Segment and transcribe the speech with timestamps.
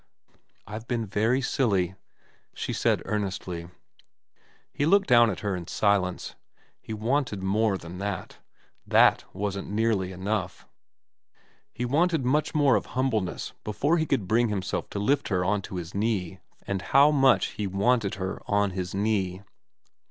[0.65, 1.93] 'I've been very silly,'
[2.55, 3.69] she said earnestly.
[4.73, 6.33] He looked down at her in silence.
[6.81, 8.39] He wanted more than that.
[8.87, 10.67] That wasn't nearly enough.
[11.71, 15.61] He wanted much more of humbleness before he could bring himself to lift her on
[15.61, 16.63] to his knee, forgiven.
[16.65, 19.43] And how much he wanted her on his knee.